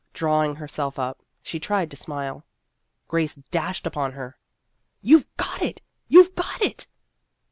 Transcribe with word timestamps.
Drawing 0.13 0.55
herself 0.55 0.97
up, 0.97 1.21
she 1.43 1.59
tried 1.59 1.91
to 1.91 1.95
smile. 1.95 2.43
Grace 3.07 3.35
dashed 3.35 3.85
upon 3.85 4.13
her." 4.13 4.35
You 5.03 5.19
Ve 5.19 5.25
got 5.37 5.61
it! 5.61 5.83
You 6.09 6.23
Ve 6.23 6.31
got 6.35 6.61
it 6.63 6.87